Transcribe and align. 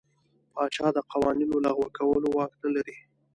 پاچا 0.53 0.87
د 0.93 0.97
قوانینو 1.11 1.57
لغوه 1.65 1.87
کولو 1.97 2.27
واک 2.35 2.53
نه 2.63 2.69
لري. 2.75 2.97